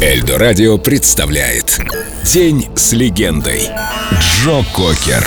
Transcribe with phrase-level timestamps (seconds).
[0.00, 1.80] Эльдо Радио представляет
[2.22, 3.68] День с легендой.
[4.20, 5.26] Джо Кокер.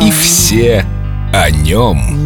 [0.00, 0.86] И все
[1.32, 2.24] о нем.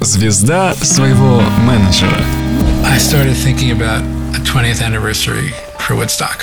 [0.00, 2.22] Звезда своего менеджера.
[2.84, 4.02] I started thinking about
[4.34, 5.54] a 20th anniversary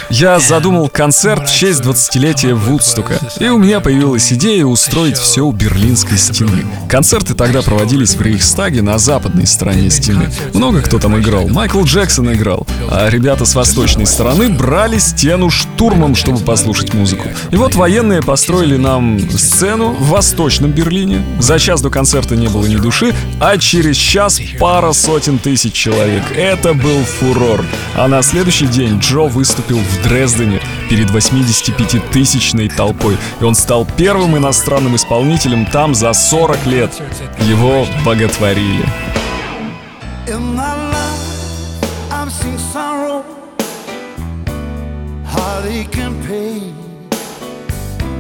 [0.10, 5.52] я задумал концерт в честь 20-летия Вудстока, и у меня появилась идея устроить все у
[5.52, 6.66] Берлинской стены.
[6.90, 10.30] Концерты тогда проводились в Рейхстаге на западной стороне стены.
[10.54, 11.48] Много кто там играл.
[11.48, 12.66] Майкл Джексон играл.
[12.90, 17.28] А ребята с восточной стороны брали стену штурмом, чтобы послушать музыку.
[17.52, 21.24] И вот военные построили нам сцену в Восточном Берлине.
[21.40, 26.24] За час до концерта не было ни души, а через час пара сотен тысяч человек.
[26.36, 27.64] Это был фурор.
[27.96, 34.38] А на следующий день Джо выступил в Дрездене перед 85-тысячной толпой, и он стал первым
[34.38, 36.92] иностранным исполнителем там за 40 лет.
[37.40, 38.86] Его боготворили.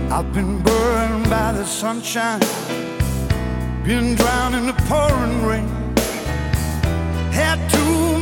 [0.09, 2.39] I've been burned by the sunshine,
[3.83, 5.67] been drowned in the pouring rain,
[7.31, 8.16] had too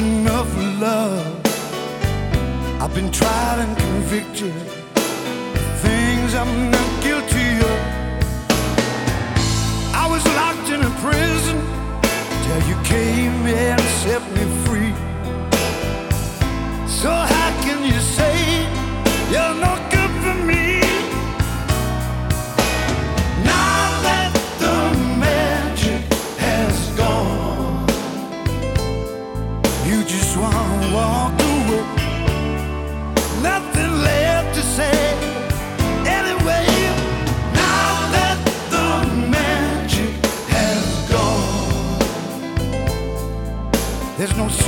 [0.00, 1.26] enough love.
[2.80, 4.54] I've been tried and convicted
[5.84, 7.80] things I'm not guilty of.
[10.02, 11.58] I was locked in a prison
[12.44, 14.49] till you came and set me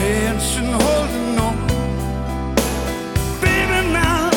[0.04, 0.38] In
[0.80, 1.56] holding on.
[3.40, 4.30] Baby, now,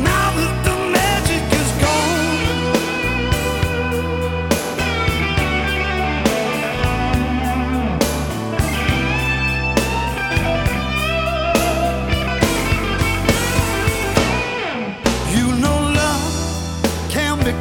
[0.00, 2.28] now that the magic is gone.
[15.36, 16.32] You know love
[17.10, 17.52] can be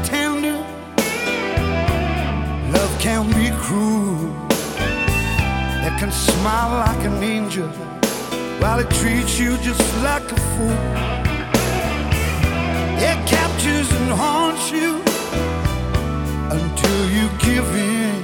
[5.98, 7.68] can smile like an angel
[8.62, 10.80] while it treats you just like a fool.
[13.10, 15.02] It captures and haunts you
[16.56, 18.22] until you give in.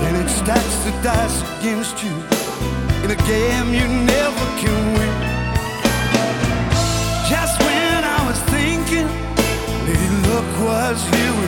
[0.00, 2.14] Then it stacks the dice against you
[3.04, 5.16] in a game you never can win.
[7.28, 9.08] Just when I was thinking,
[9.86, 11.45] Lady Luck was here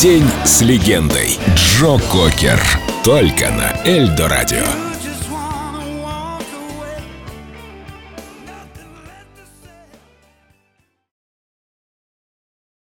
[0.00, 1.38] День с легендой.
[1.56, 2.58] Джо Кокер.
[3.04, 4.89] Только на Эльдо Радио.